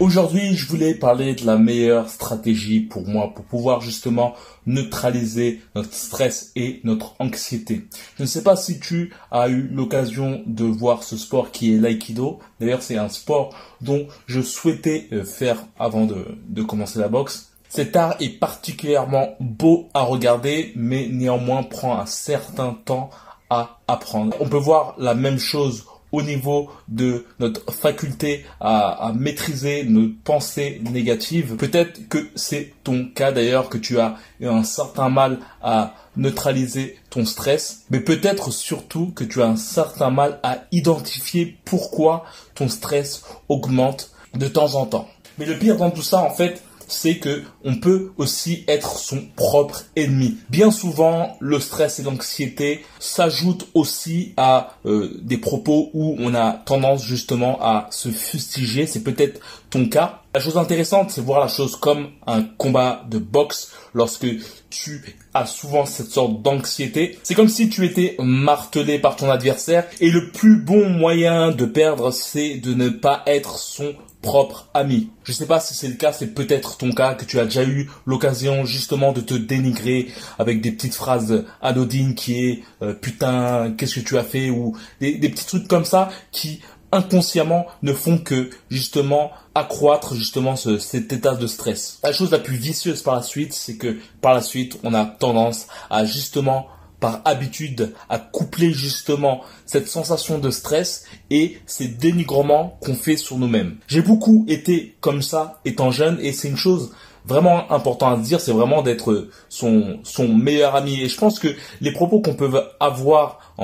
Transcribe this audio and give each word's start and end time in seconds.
Aujourd'hui, 0.00 0.56
je 0.56 0.66
voulais 0.66 0.96
parler 0.96 1.36
de 1.36 1.46
la 1.46 1.56
meilleure 1.56 2.08
stratégie 2.08 2.80
pour 2.80 3.06
moi 3.06 3.32
pour 3.32 3.44
pouvoir 3.44 3.80
justement 3.80 4.34
neutraliser 4.66 5.60
notre 5.76 5.94
stress 5.94 6.50
et 6.56 6.80
notre 6.82 7.14
anxiété. 7.20 7.86
Je 8.18 8.24
ne 8.24 8.26
sais 8.26 8.42
pas 8.42 8.56
si 8.56 8.80
tu 8.80 9.14
as 9.30 9.48
eu 9.48 9.68
l'occasion 9.72 10.42
de 10.46 10.64
voir 10.64 11.04
ce 11.04 11.16
sport 11.16 11.52
qui 11.52 11.72
est 11.72 11.78
l'aïkido. 11.78 12.40
D'ailleurs, 12.58 12.82
c'est 12.82 12.98
un 12.98 13.08
sport 13.08 13.54
dont 13.82 14.08
je 14.26 14.40
souhaitais 14.40 15.06
euh, 15.12 15.22
faire 15.22 15.64
avant 15.78 16.06
de, 16.06 16.26
de 16.48 16.62
commencer 16.64 16.98
la 16.98 17.06
boxe. 17.06 17.52
Cet 17.68 17.94
art 17.94 18.16
est 18.18 18.40
particulièrement 18.40 19.36
beau 19.38 19.90
à 19.94 20.02
regarder, 20.02 20.72
mais 20.74 21.06
néanmoins 21.08 21.62
prend 21.62 21.96
un 22.00 22.06
certain 22.06 22.76
temps 22.84 23.10
à 23.48 23.78
apprendre. 23.86 24.36
On 24.40 24.48
peut 24.48 24.56
voir 24.56 24.96
la 24.98 25.14
même 25.14 25.38
chose 25.38 25.84
au 26.14 26.22
niveau 26.22 26.70
de 26.86 27.26
notre 27.40 27.72
faculté 27.72 28.44
à, 28.60 29.12
maîtriser 29.16 29.82
nos 29.82 30.10
pensées 30.22 30.80
négatives. 30.88 31.56
Peut-être 31.56 32.08
que 32.08 32.18
c'est 32.36 32.72
ton 32.84 33.08
cas 33.12 33.32
d'ailleurs, 33.32 33.68
que 33.68 33.78
tu 33.78 33.98
as 33.98 34.14
un 34.40 34.62
certain 34.62 35.08
mal 35.08 35.40
à 35.60 35.94
neutraliser 36.16 36.96
ton 37.10 37.24
stress, 37.24 37.82
mais 37.90 37.98
peut-être 37.98 38.52
surtout 38.52 39.10
que 39.16 39.24
tu 39.24 39.42
as 39.42 39.46
un 39.46 39.56
certain 39.56 40.10
mal 40.10 40.38
à 40.44 40.58
identifier 40.70 41.58
pourquoi 41.64 42.24
ton 42.54 42.68
stress 42.68 43.24
augmente 43.48 44.12
de 44.34 44.46
temps 44.46 44.76
en 44.76 44.86
temps. 44.86 45.08
Mais 45.38 45.46
le 45.46 45.58
pire 45.58 45.76
dans 45.76 45.90
tout 45.90 46.02
ça, 46.02 46.22
en 46.22 46.30
fait, 46.30 46.62
c'est 46.88 47.18
que 47.18 47.42
on 47.64 47.76
peut 47.76 48.12
aussi 48.18 48.64
être 48.68 48.98
son 48.98 49.22
propre 49.36 49.84
ennemi. 49.96 50.36
Bien 50.48 50.70
souvent, 50.70 51.36
le 51.40 51.60
stress 51.60 51.98
et 51.98 52.02
l'anxiété 52.02 52.84
s'ajoutent 52.98 53.68
aussi 53.74 54.34
à 54.36 54.76
euh, 54.86 55.18
des 55.22 55.38
propos 55.38 55.90
où 55.94 56.16
on 56.18 56.34
a 56.34 56.52
tendance 56.52 57.04
justement 57.04 57.58
à 57.60 57.88
se 57.90 58.08
fustiger. 58.10 58.86
C'est 58.86 59.02
peut-être 59.02 59.40
ton 59.70 59.88
cas. 59.88 60.22
La 60.34 60.40
chose 60.40 60.56
intéressante, 60.56 61.10
c'est 61.10 61.20
voir 61.20 61.40
la 61.40 61.48
chose 61.48 61.76
comme 61.76 62.10
un 62.26 62.42
combat 62.42 63.04
de 63.08 63.18
boxe 63.18 63.72
lorsque 63.92 64.26
tu 64.68 65.16
as 65.32 65.46
souvent 65.46 65.86
cette 65.86 66.10
sorte 66.10 66.42
d'anxiété. 66.42 67.18
C'est 67.22 67.34
comme 67.34 67.48
si 67.48 67.68
tu 67.68 67.84
étais 67.84 68.16
martelé 68.18 68.98
par 68.98 69.16
ton 69.16 69.30
adversaire 69.30 69.86
et 70.00 70.10
le 70.10 70.30
plus 70.30 70.56
bon 70.56 70.88
moyen 70.88 71.52
de 71.52 71.64
perdre, 71.64 72.10
c'est 72.10 72.56
de 72.56 72.74
ne 72.74 72.88
pas 72.88 73.22
être 73.26 73.58
son 73.58 73.94
propre 74.24 74.68
ami. 74.72 75.10
Je 75.22 75.32
sais 75.32 75.46
pas 75.46 75.60
si 75.60 75.74
c'est 75.74 75.86
le 75.86 75.94
cas, 75.94 76.12
c'est 76.12 76.34
peut-être 76.34 76.78
ton 76.78 76.92
cas 76.92 77.14
que 77.14 77.26
tu 77.26 77.38
as 77.38 77.44
déjà 77.44 77.62
eu 77.62 77.90
l'occasion 78.06 78.64
justement 78.64 79.12
de 79.12 79.20
te 79.20 79.34
dénigrer 79.34 80.08
avec 80.38 80.62
des 80.62 80.72
petites 80.72 80.94
phrases 80.94 81.44
anodines 81.60 82.14
qui 82.14 82.44
est 82.44 82.62
euh, 82.82 82.94
putain, 82.94 83.74
qu'est-ce 83.76 84.00
que 84.00 84.00
tu 84.00 84.16
as 84.16 84.24
fait 84.24 84.48
ou 84.48 84.76
des, 85.00 85.16
des 85.18 85.28
petits 85.28 85.46
trucs 85.46 85.68
comme 85.68 85.84
ça 85.84 86.08
qui 86.32 86.60
inconsciemment 86.90 87.66
ne 87.82 87.92
font 87.92 88.18
que 88.18 88.50
justement 88.70 89.30
accroître 89.54 90.14
justement 90.14 90.56
ce, 90.56 90.78
cet 90.78 91.12
état 91.12 91.34
de 91.34 91.46
stress. 91.46 91.98
La 92.02 92.12
chose 92.12 92.30
la 92.30 92.38
plus 92.38 92.56
vicieuse 92.56 93.02
par 93.02 93.16
la 93.16 93.22
suite, 93.22 93.52
c'est 93.52 93.76
que 93.76 93.98
par 94.20 94.32
la 94.32 94.40
suite, 94.40 94.78
on 94.84 94.94
a 94.94 95.04
tendance 95.04 95.66
à 95.90 96.04
justement 96.04 96.66
par 97.04 97.20
habitude 97.26 97.92
à 98.08 98.18
coupler 98.18 98.72
justement 98.72 99.42
cette 99.66 99.88
sensation 99.88 100.38
de 100.38 100.50
stress 100.50 101.04
et 101.28 101.58
ces 101.66 101.86
dénigrements 101.86 102.78
qu'on 102.80 102.94
fait 102.94 103.18
sur 103.18 103.36
nous-mêmes. 103.36 103.76
J'ai 103.88 104.00
beaucoup 104.00 104.46
été 104.48 104.96
comme 105.00 105.20
ça 105.20 105.60
étant 105.66 105.90
jeune 105.90 106.18
et 106.22 106.32
c'est 106.32 106.48
une 106.48 106.56
chose 106.56 106.92
vraiment 107.26 107.70
importante 107.70 108.18
à 108.18 108.22
dire, 108.22 108.40
c'est 108.40 108.52
vraiment 108.52 108.80
d'être 108.80 109.28
son, 109.50 110.00
meilleur 110.26 110.76
ami. 110.76 111.02
Et 111.02 111.10
je 111.10 111.18
pense 111.18 111.38
que 111.38 111.48
les 111.82 111.92
propos 111.92 112.20
qu'on 112.20 112.32
peut 112.32 112.50
avoir 112.80 113.54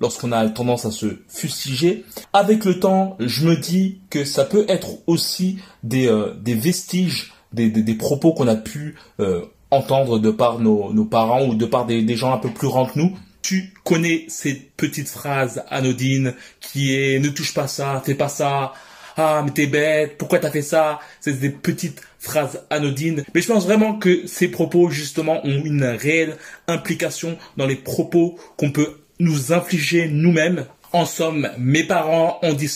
lorsqu'on 0.00 0.32
a 0.32 0.48
tendance 0.48 0.86
à 0.86 0.90
se 0.90 1.20
fustiger, 1.28 2.04
avec 2.32 2.64
le 2.64 2.80
temps, 2.80 3.16
je 3.20 3.46
me 3.46 3.56
dis 3.56 4.00
que 4.10 4.24
ça 4.24 4.44
peut 4.44 4.64
être 4.66 4.88
aussi 5.06 5.60
des, 5.84 6.08
euh, 6.08 6.34
vestiges 6.44 7.32
des, 7.52 7.70
des, 7.70 7.94
propos 7.94 8.32
qu'on 8.32 8.48
a 8.48 8.56
pu 8.56 8.96
euh, 9.20 9.44
entendre 9.70 10.18
de 10.18 10.30
par 10.30 10.58
nos, 10.58 10.92
nos 10.92 11.04
parents 11.04 11.46
ou 11.46 11.54
de 11.54 11.66
par 11.66 11.86
des, 11.86 12.02
des 12.02 12.16
gens 12.16 12.32
un 12.32 12.38
peu 12.38 12.50
plus 12.50 12.68
grands 12.68 12.86
que 12.86 12.98
nous. 12.98 13.16
Tu 13.42 13.72
connais 13.84 14.26
ces 14.28 14.54
petites 14.54 15.08
phrases 15.08 15.64
anodines 15.70 16.34
qui 16.60 16.94
est 16.94 17.18
ne 17.18 17.28
touche 17.28 17.54
pas 17.54 17.66
ça, 17.66 18.02
fais 18.04 18.14
pas 18.14 18.28
ça, 18.28 18.72
ah 19.16 19.42
mais 19.44 19.50
t'es 19.50 19.66
bête, 19.66 20.18
pourquoi 20.18 20.38
t'as 20.38 20.50
fait 20.50 20.62
ça? 20.62 21.00
C'est 21.20 21.40
des 21.40 21.50
petites 21.50 22.00
phrases 22.18 22.64
anodines. 22.70 23.24
Mais 23.34 23.40
je 23.40 23.48
pense 23.48 23.64
vraiment 23.64 23.98
que 23.98 24.26
ces 24.26 24.48
propos 24.48 24.90
justement 24.90 25.44
ont 25.44 25.62
une 25.64 25.84
réelle 25.84 26.36
implication 26.68 27.38
dans 27.56 27.66
les 27.66 27.76
propos 27.76 28.38
qu'on 28.56 28.70
peut 28.70 29.00
nous 29.18 29.52
infliger 29.52 30.08
nous-mêmes. 30.08 30.66
En 30.92 31.06
somme, 31.06 31.50
mes 31.58 31.84
parents 31.84 32.38
ont 32.42 32.52
dit 32.52 32.70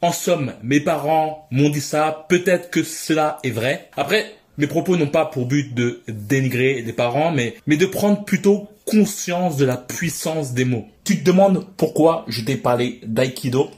en 0.00 0.10
somme, 0.10 0.54
mes 0.64 0.80
parents 0.80 1.46
m'ont 1.52 1.70
dit 1.70 1.80
ça, 1.80 2.26
peut-être 2.28 2.70
que 2.70 2.82
cela 2.82 3.38
est 3.44 3.50
vrai. 3.50 3.88
Après, 3.96 4.34
mes 4.58 4.66
propos 4.66 4.96
n'ont 4.96 5.06
pas 5.06 5.24
pour 5.24 5.46
but 5.46 5.74
de 5.74 6.02
dénigrer 6.08 6.82
les 6.82 6.92
parents, 6.92 7.32
mais, 7.32 7.56
de 7.66 7.86
prendre 7.86 8.24
plutôt 8.24 8.68
conscience 8.84 9.56
de 9.56 9.64
la 9.64 9.76
puissance 9.76 10.52
des 10.52 10.64
mots. 10.64 10.86
Tu 11.04 11.20
te 11.20 11.24
demandes 11.24 11.66
pourquoi 11.76 12.24
je 12.28 12.42
t'ai 12.42 12.56
parlé 12.56 13.00
d'aïkido. 13.04 13.70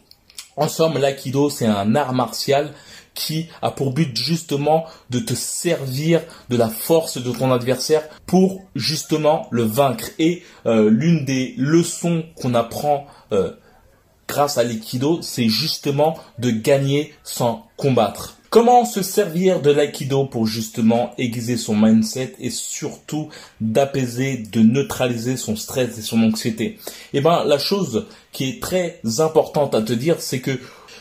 En 0.56 0.68
somme, 0.68 0.98
l'aïkido, 0.98 1.50
c'est 1.50 1.66
un 1.66 1.94
art 1.94 2.12
martial 2.12 2.72
qui 3.14 3.46
a 3.62 3.70
pour 3.70 3.92
but 3.92 4.16
justement 4.16 4.86
de 5.10 5.20
te 5.20 5.34
servir 5.34 6.20
de 6.48 6.56
la 6.56 6.68
force 6.68 7.22
de 7.22 7.30
ton 7.30 7.52
adversaire 7.52 8.02
pour 8.26 8.62
justement 8.74 9.46
le 9.50 9.62
vaincre. 9.62 10.10
Et 10.18 10.42
euh, 10.66 10.90
l'une 10.90 11.24
des 11.24 11.54
leçons 11.56 12.24
qu'on 12.34 12.54
apprend 12.54 13.06
euh, 13.32 13.52
grâce 14.26 14.58
à 14.58 14.64
l'aïkido, 14.64 15.22
c'est 15.22 15.48
justement 15.48 16.18
de 16.38 16.50
gagner 16.50 17.14
sans 17.22 17.68
combattre. 17.76 18.36
Comment 18.54 18.84
se 18.84 19.02
servir 19.02 19.60
de 19.62 19.72
l'aïkido 19.72 20.26
pour 20.26 20.46
justement 20.46 21.10
aiguiser 21.18 21.56
son 21.56 21.74
mindset 21.74 22.36
et 22.38 22.50
surtout 22.50 23.28
d'apaiser, 23.60 24.36
de 24.36 24.60
neutraliser 24.60 25.36
son 25.36 25.56
stress 25.56 25.98
et 25.98 26.02
son 26.02 26.22
anxiété? 26.22 26.78
Eh 27.14 27.20
ben, 27.20 27.42
la 27.42 27.58
chose 27.58 28.06
qui 28.30 28.48
est 28.48 28.62
très 28.62 29.00
importante 29.18 29.74
à 29.74 29.82
te 29.82 29.92
dire, 29.92 30.20
c'est 30.20 30.38
que, 30.38 30.52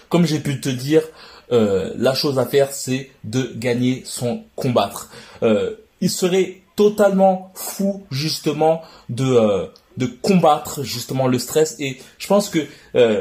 comme 0.09 0.25
j'ai 0.25 0.39
pu 0.39 0.61
te 0.61 0.69
dire, 0.69 1.03
euh, 1.51 1.93
la 1.95 2.15
chose 2.15 2.39
à 2.39 2.47
faire, 2.47 2.71
c'est 2.71 3.11
de 3.23 3.53
gagner 3.55 4.01
sans 4.03 4.41
combattre. 4.55 5.11
Euh, 5.43 5.75
il 6.01 6.09
serait 6.09 6.61
totalement 6.75 7.51
fou 7.53 8.01
justement 8.09 8.81
de 9.09 9.25
euh, 9.25 9.67
de 9.97 10.07
combattre 10.07 10.81
justement 10.81 11.27
le 11.27 11.37
stress 11.37 11.75
et 11.77 11.99
je 12.17 12.25
pense 12.25 12.49
que 12.49 12.61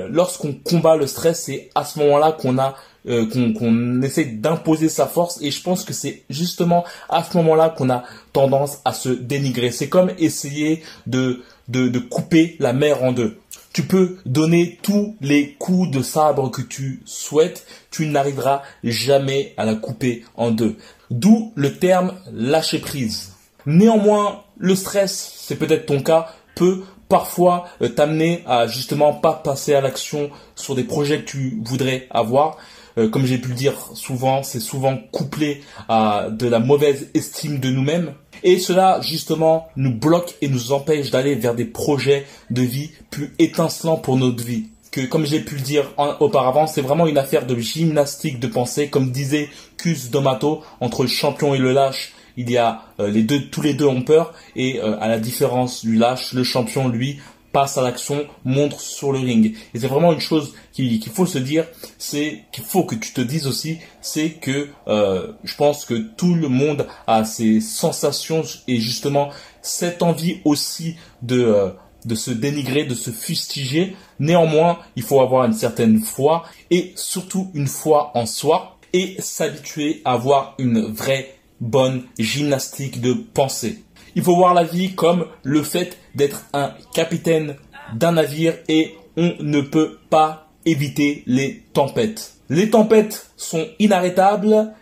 lorsqu'on 0.08 0.54
combat 0.54 0.96
le 0.96 1.06
stress 1.06 1.42
c'est 1.42 1.68
à 1.74 1.84
ce 1.84 1.98
moment-là 1.98 2.32
qu'on 2.32 2.58
a 2.58 2.76
euh, 3.08 3.26
qu'on 3.26 4.00
essaie 4.02 4.24
d'imposer 4.26 4.88
sa 4.88 5.06
force 5.06 5.40
et 5.42 5.50
je 5.50 5.62
pense 5.62 5.84
que 5.84 5.92
c'est 5.92 6.22
justement 6.30 6.84
à 7.08 7.24
ce 7.24 7.36
moment-là 7.38 7.70
qu'on 7.70 7.90
a 7.90 8.04
tendance 8.32 8.78
à 8.84 8.92
se 8.92 9.08
dénigrer. 9.08 9.70
C'est 9.72 9.88
comme 9.88 10.12
essayer 10.18 10.82
de, 11.06 11.42
de, 11.68 11.88
de 11.88 11.98
couper 11.98 12.56
la 12.60 12.72
mer 12.72 13.02
en 13.02 13.12
deux. 13.12 13.38
Tu 13.72 13.84
peux 13.84 14.18
donner 14.26 14.78
tous 14.82 15.16
les 15.20 15.54
coups 15.54 15.90
de 15.90 16.02
sabre 16.02 16.50
que 16.50 16.60
tu 16.60 17.00
souhaites, 17.06 17.66
tu 17.90 18.06
n'arriveras 18.06 18.62
jamais 18.84 19.54
à 19.56 19.64
la 19.64 19.74
couper 19.74 20.24
en 20.36 20.50
deux. 20.50 20.76
D'où 21.10 21.52
le 21.54 21.72
terme 21.74 22.14
lâcher 22.32 22.78
prise. 22.78 23.32
Néanmoins, 23.64 24.42
le 24.58 24.74
stress, 24.74 25.32
c'est 25.38 25.56
peut-être 25.56 25.86
ton 25.86 26.02
cas, 26.02 26.28
peut 26.54 26.82
parfois 27.08 27.66
euh, 27.82 27.88
t'amener 27.88 28.42
à 28.46 28.66
justement 28.66 29.12
pas 29.12 29.34
passer 29.34 29.74
à 29.74 29.80
l'action 29.80 30.30
sur 30.54 30.74
des 30.74 30.84
projets 30.84 31.20
que 31.20 31.30
tu 31.30 31.58
voudrais 31.62 32.06
avoir 32.10 32.58
euh, 32.98 33.08
comme 33.08 33.26
j'ai 33.26 33.38
pu 33.38 33.48
le 33.48 33.54
dire 33.54 33.74
souvent, 33.94 34.42
c'est 34.42 34.60
souvent 34.60 34.98
couplé 35.10 35.62
à 35.88 36.28
de 36.30 36.48
la 36.48 36.58
mauvaise 36.58 37.08
estime 37.14 37.58
de 37.58 37.70
nous-mêmes. 37.70 38.12
Et 38.44 38.58
cela, 38.58 39.00
justement, 39.00 39.68
nous 39.76 39.94
bloque 39.94 40.34
et 40.40 40.48
nous 40.48 40.72
empêche 40.72 41.10
d'aller 41.10 41.34
vers 41.34 41.54
des 41.54 41.64
projets 41.64 42.26
de 42.50 42.62
vie 42.62 42.90
plus 43.10 43.32
étincelants 43.38 43.98
pour 43.98 44.16
notre 44.16 44.42
vie. 44.42 44.66
Que, 44.90 45.00
comme 45.00 45.24
j'ai 45.24 45.40
pu 45.40 45.54
le 45.54 45.62
dire 45.62 45.90
auparavant, 46.20 46.66
c'est 46.66 46.82
vraiment 46.82 47.06
une 47.06 47.18
affaire 47.18 47.46
de 47.46 47.56
gymnastique 47.56 48.40
de 48.40 48.46
pensée. 48.46 48.88
Comme 48.88 49.10
disait 49.10 49.48
Cus 49.78 50.10
Domato, 50.10 50.62
entre 50.80 51.02
le 51.02 51.08
champion 51.08 51.54
et 51.54 51.58
le 51.58 51.72
lâche, 51.72 52.12
il 52.36 52.50
y 52.50 52.58
a 52.58 52.82
euh, 53.00 53.08
les 53.08 53.22
deux, 53.22 53.48
tous 53.48 53.62
les 53.62 53.74
deux 53.74 53.86
ont 53.86 54.02
peur. 54.02 54.34
Et 54.56 54.80
euh, 54.80 54.98
à 55.00 55.08
la 55.08 55.18
différence 55.18 55.84
du 55.84 55.96
lâche, 55.96 56.32
le 56.34 56.44
champion, 56.44 56.88
lui, 56.88 57.20
passe 57.52 57.78
à 57.78 57.82
l'action, 57.82 58.26
montre 58.44 58.80
sur 58.80 59.12
le 59.12 59.18
ring. 59.18 59.54
Et 59.74 59.78
c'est 59.78 59.86
vraiment 59.86 60.12
une 60.12 60.20
chose 60.20 60.54
qu'il 60.72 61.02
faut 61.08 61.26
se 61.26 61.38
dire, 61.38 61.66
c'est 61.98 62.44
qu'il 62.52 62.64
faut 62.64 62.84
que 62.84 62.94
tu 62.94 63.12
te 63.12 63.20
dises 63.20 63.46
aussi, 63.46 63.78
c'est 64.00 64.30
que 64.30 64.68
euh, 64.88 65.32
je 65.44 65.54
pense 65.56 65.84
que 65.84 65.94
tout 65.94 66.34
le 66.34 66.48
monde 66.48 66.86
a 67.06 67.24
ces 67.24 67.60
sensations 67.60 68.42
et 68.66 68.78
justement 68.78 69.30
cette 69.60 70.02
envie 70.02 70.40
aussi 70.44 70.96
de 71.22 71.44
euh, 71.44 71.70
de 72.04 72.14
se 72.14 72.30
dénigrer, 72.30 72.84
de 72.84 72.94
se 72.94 73.10
fustiger. 73.10 73.96
Néanmoins, 74.18 74.80
il 74.96 75.02
faut 75.02 75.20
avoir 75.20 75.44
une 75.44 75.52
certaine 75.52 76.00
foi 76.00 76.44
et 76.70 76.92
surtout 76.96 77.50
une 77.54 77.68
foi 77.68 78.10
en 78.14 78.26
soi 78.26 78.78
et 78.92 79.16
s'habituer 79.20 80.02
à 80.04 80.14
avoir 80.14 80.54
une 80.58 80.80
vraie 80.80 81.36
bonne 81.60 82.02
gymnastique 82.18 83.00
de 83.00 83.12
pensée. 83.12 83.84
Il 84.14 84.22
faut 84.22 84.36
voir 84.36 84.54
la 84.54 84.64
vie 84.64 84.94
comme 84.94 85.26
le 85.42 85.62
fait 85.62 85.98
d'être 86.14 86.44
un 86.52 86.72
capitaine 86.94 87.56
d'un 87.94 88.12
navire 88.12 88.54
et 88.68 88.94
on 89.16 89.34
ne 89.40 89.60
peut 89.60 89.98
pas 90.10 90.48
éviter 90.64 91.22
les 91.26 91.62
tempêtes. 91.72 92.34
Les 92.48 92.70
tempêtes 92.70 93.30
sont 93.36 93.66
inarrêtables 93.78 94.72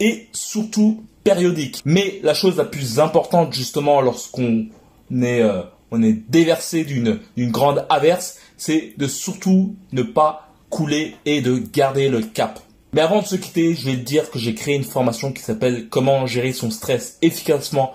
et 0.00 0.28
surtout 0.32 1.02
périodiques. 1.24 1.82
Mais 1.84 2.20
la 2.22 2.34
chose 2.34 2.56
la 2.56 2.64
plus 2.64 3.00
importante 3.00 3.52
justement 3.52 4.00
lorsqu'on 4.00 4.66
est, 5.10 5.40
euh, 5.40 5.62
déversé 6.28 6.84
d'une, 6.84 7.20
d'une 7.36 7.50
grande 7.50 7.86
averse, 7.88 8.38
c'est 8.56 8.94
de 8.96 9.06
surtout 9.06 9.74
ne 9.92 10.02
pas 10.02 10.52
couler 10.70 11.14
et 11.24 11.40
de 11.40 11.58
garder 11.58 12.08
le 12.08 12.20
cap. 12.20 12.60
Mais 12.92 13.00
avant 13.00 13.22
de 13.22 13.26
se 13.26 13.36
quitter, 13.36 13.74
je 13.74 13.86
vais 13.90 13.96
te 13.96 14.02
dire 14.02 14.30
que 14.30 14.38
j'ai 14.38 14.54
créé 14.54 14.74
une 14.74 14.84
formation 14.84 15.32
qui 15.32 15.42
s'appelle 15.42 15.88
Comment 15.88 16.26
gérer 16.26 16.52
son 16.52 16.70
stress 16.70 17.18
efficacement 17.22 17.92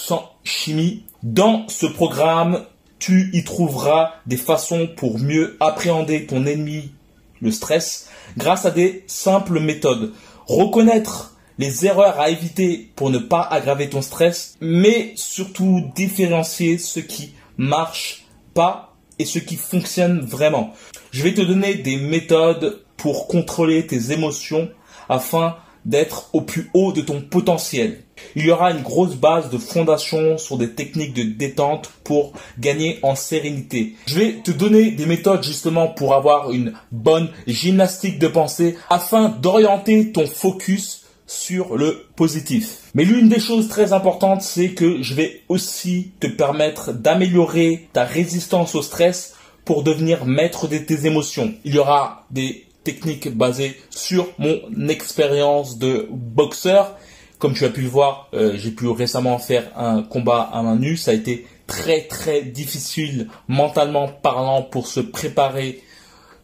sans 0.00 0.32
chimie. 0.44 1.04
Dans 1.22 1.68
ce 1.68 1.86
programme, 1.86 2.64
tu 2.98 3.30
y 3.32 3.44
trouveras 3.44 4.14
des 4.26 4.36
façons 4.36 4.88
pour 4.96 5.18
mieux 5.18 5.56
appréhender 5.60 6.26
ton 6.26 6.46
ennemi, 6.46 6.92
le 7.40 7.50
stress, 7.50 8.08
grâce 8.36 8.64
à 8.64 8.70
des 8.70 9.04
simples 9.06 9.60
méthodes. 9.60 10.12
Reconnaître 10.46 11.36
les 11.58 11.84
erreurs 11.84 12.18
à 12.18 12.30
éviter 12.30 12.90
pour 12.96 13.10
ne 13.10 13.18
pas 13.18 13.42
aggraver 13.42 13.90
ton 13.90 14.00
stress, 14.00 14.56
mais 14.60 15.12
surtout 15.16 15.90
différencier 15.94 16.78
ce 16.78 17.00
qui 17.00 17.34
marche 17.58 18.24
pas 18.54 18.96
et 19.18 19.26
ce 19.26 19.38
qui 19.38 19.56
fonctionne 19.56 20.20
vraiment. 20.20 20.72
Je 21.10 21.22
vais 21.22 21.34
te 21.34 21.42
donner 21.42 21.74
des 21.74 21.96
méthodes 21.96 22.82
pour 22.96 23.28
contrôler 23.28 23.86
tes 23.86 24.12
émotions 24.12 24.70
afin 25.08 25.56
d'être 25.84 26.30
au 26.32 26.40
plus 26.40 26.70
haut 26.74 26.92
de 26.92 27.00
ton 27.00 27.20
potentiel. 27.20 28.02
Il 28.36 28.46
y 28.46 28.50
aura 28.50 28.70
une 28.70 28.82
grosse 28.82 29.16
base 29.16 29.50
de 29.50 29.58
fondation 29.58 30.38
sur 30.38 30.58
des 30.58 30.70
techniques 30.70 31.14
de 31.14 31.22
détente 31.22 31.90
pour 32.04 32.32
gagner 32.58 32.98
en 33.02 33.14
sérénité. 33.14 33.94
Je 34.06 34.18
vais 34.18 34.32
te 34.42 34.50
donner 34.50 34.90
des 34.90 35.06
méthodes 35.06 35.42
justement 35.42 35.88
pour 35.88 36.14
avoir 36.14 36.52
une 36.52 36.74
bonne 36.92 37.30
gymnastique 37.46 38.18
de 38.18 38.28
pensée 38.28 38.76
afin 38.88 39.28
d'orienter 39.28 40.12
ton 40.12 40.26
focus 40.26 41.04
sur 41.26 41.76
le 41.76 42.06
positif. 42.16 42.90
Mais 42.94 43.04
l'une 43.04 43.28
des 43.28 43.38
choses 43.38 43.68
très 43.68 43.92
importantes, 43.92 44.42
c'est 44.42 44.70
que 44.70 45.00
je 45.00 45.14
vais 45.14 45.42
aussi 45.48 46.10
te 46.18 46.26
permettre 46.26 46.92
d'améliorer 46.92 47.88
ta 47.92 48.04
résistance 48.04 48.74
au 48.74 48.82
stress 48.82 49.36
pour 49.64 49.84
devenir 49.84 50.24
maître 50.26 50.66
de 50.66 50.78
tes 50.78 51.06
émotions. 51.06 51.54
Il 51.64 51.76
y 51.76 51.78
aura 51.78 52.26
des 52.32 52.66
techniques 52.82 53.36
basées 53.36 53.78
sur 53.90 54.26
mon 54.38 54.88
expérience 54.88 55.78
de 55.78 56.08
boxeur. 56.10 56.96
Comme 57.40 57.54
tu 57.54 57.64
as 57.64 57.70
pu 57.70 57.80
le 57.80 57.88
voir, 57.88 58.28
euh, 58.34 58.52
j'ai 58.54 58.70
pu 58.70 58.86
récemment 58.86 59.38
faire 59.38 59.72
un 59.74 60.02
combat 60.02 60.50
à 60.52 60.62
main 60.62 60.76
nue. 60.76 60.98
Ça 60.98 61.12
a 61.12 61.14
été 61.14 61.46
très 61.66 62.02
très 62.02 62.42
difficile 62.42 63.28
mentalement 63.48 64.08
parlant 64.08 64.62
pour 64.62 64.86
se 64.86 65.00
préparer 65.00 65.82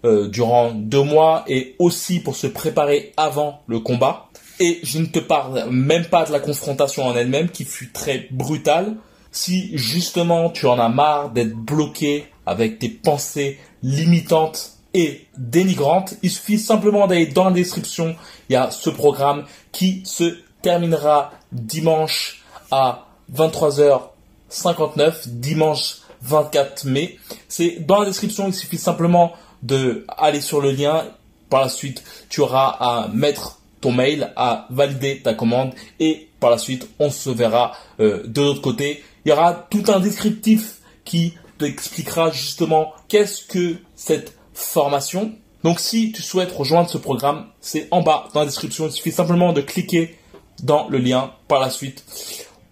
euh, 0.07 0.27
durant 0.29 0.73
deux 0.73 1.03
mois 1.03 1.45
et 1.49 1.77
aussi 1.79 2.19
pour 2.19 2.35
se 2.35 2.47
préparer 2.47 3.13
avant 3.19 3.61
le 3.67 3.79
combat. 3.79 4.31
Et 4.59 4.81
je 4.85 4.99
ne 4.99 5.05
te 5.05 5.19
parle 5.19 5.69
même 5.71 6.07
pas 6.07 6.25
de 6.25 6.33
la 6.33 6.41
confrontation 6.41 7.05
en 7.05 7.15
elle-même 7.15 7.51
qui 7.51 7.67
fut 7.67 7.93
très 7.93 8.29
brutale. 8.31 8.97
Si 9.33 9.77
justement 9.77 10.49
tu 10.49 10.67
en 10.67 10.79
as 10.79 10.89
marre 10.89 11.29
d'être 11.29 11.55
bloqué 11.55 12.25
avec 12.47 12.79
tes 12.79 12.89
pensées 12.89 13.59
limitantes 13.83 14.79
et 14.95 15.27
dénigrantes, 15.37 16.15
il 16.23 16.31
suffit 16.31 16.59
simplement 16.59 17.07
d'aller 17.07 17.27
dans 17.27 17.45
la 17.45 17.51
description. 17.51 18.17
Il 18.49 18.55
y 18.55 18.57
a 18.57 18.71
ce 18.71 18.89
programme 18.89 19.45
qui 19.73 20.01
se 20.07 20.46
terminera 20.67 21.31
dimanche 21.53 22.43
à 22.73 23.07
23h59, 23.33 25.29
dimanche 25.29 25.99
24 26.23 26.87
mai. 26.87 27.19
C'est 27.47 27.87
dans 27.87 28.01
la 28.01 28.07
description, 28.07 28.49
il 28.49 28.53
suffit 28.53 28.77
simplement 28.77 29.35
de 29.63 30.05
aller 30.09 30.41
sur 30.41 30.61
le 30.61 30.73
lien. 30.73 31.05
Par 31.51 31.61
la 31.61 31.69
suite, 31.69 32.03
tu 32.29 32.41
auras 32.41 32.67
à 32.81 33.09
mettre 33.15 33.61
ton 33.81 33.93
mail, 33.93 34.33
à 34.35 34.67
valider 34.71 35.23
ta 35.23 35.35
commande 35.35 35.73
et 36.01 36.29
par 36.41 36.51
la 36.51 36.59
suite, 36.59 36.89
on 36.99 37.11
se 37.11 37.31
verra 37.31 37.75
euh, 38.01 38.25
de 38.27 38.43
l'autre 38.43 38.61
côté. 38.61 39.05
Il 39.25 39.29
y 39.29 39.33
aura 39.33 39.69
tout 39.71 39.85
un 39.87 40.01
descriptif 40.01 40.79
qui 41.05 41.35
t'expliquera 41.59 42.33
justement 42.33 42.93
qu'est-ce 43.07 43.47
que 43.47 43.77
cette 43.95 44.37
formation. 44.53 45.31
Donc 45.63 45.79
si 45.79 46.11
tu 46.11 46.23
souhaites 46.23 46.51
rejoindre 46.51 46.91
ce 46.91 46.99
programme, 46.99 47.47
c'est 47.61 47.87
en 47.93 48.03
bas 48.03 48.31
dans 48.35 48.41
la 48.41 48.47
description. 48.47 48.87
Il 48.87 48.93
suffit 48.93 49.13
simplement 49.13 49.53
de 49.53 49.61
cliquer 49.61 50.17
dans 50.63 50.89
le 50.89 50.99
lien 50.99 51.33
par 51.49 51.61
la 51.61 51.71
suite. 51.71 52.05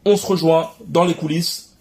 On 0.04 0.16
se 0.16 0.26
rejoint 0.26 0.70
dans 0.86 1.04
les 1.04 1.14
coulisses. 1.14 1.76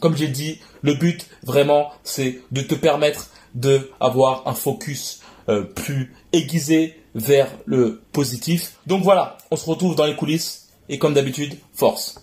Comme 0.00 0.16
j'ai 0.16 0.28
dit, 0.28 0.60
le 0.82 0.94
but 0.94 1.26
vraiment, 1.42 1.90
c'est 2.04 2.40
de 2.52 2.62
te 2.62 2.74
permettre 2.74 3.30
de 3.54 3.90
avoir 4.00 4.46
un 4.46 4.54
focus 4.54 5.20
euh, 5.48 5.62
plus 5.62 6.14
aiguisé 6.32 7.00
vers 7.14 7.50
le 7.64 8.02
positif. 8.12 8.76
Donc 8.86 9.02
voilà, 9.02 9.38
on 9.50 9.56
se 9.56 9.68
retrouve 9.68 9.96
dans 9.96 10.06
les 10.06 10.14
coulisses 10.14 10.68
et 10.88 10.98
comme 10.98 11.14
d'habitude, 11.14 11.56
force. 11.74 12.20